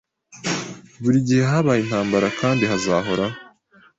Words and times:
Buri 1.01 1.17
gihe 1.27 1.43
habaye 1.51 1.79
intambara 1.81 2.27
kandi 2.39 2.63
hazahoraho. 2.71 3.37